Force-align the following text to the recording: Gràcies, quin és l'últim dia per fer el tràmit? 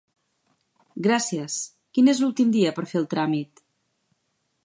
Gràcies, 1.07 1.57
quin 1.97 2.09
és 2.15 2.23
l'últim 2.23 2.55
dia 2.57 2.73
per 2.79 2.87
fer 2.93 2.99
el 3.03 3.07
tràmit? 3.13 3.65